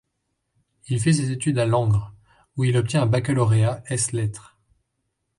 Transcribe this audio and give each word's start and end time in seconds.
Il 0.89 0.99
fait 0.99 1.13
ses 1.13 1.29
études 1.29 1.59
à 1.59 1.67
Langres 1.67 2.11
où 2.57 2.63
il 2.63 2.75
obtient 2.75 3.03
un 3.03 3.05
baccalauréat 3.05 3.83
ès 3.87 4.11
lettres. 4.13 4.57